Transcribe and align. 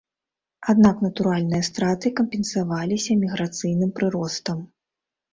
Аднак 0.71 1.01
натуральныя 1.07 1.65
страты 1.67 2.11
кампенсаваліся 2.19 3.17
міграцыйным 3.23 3.91
прыростам. 4.01 4.57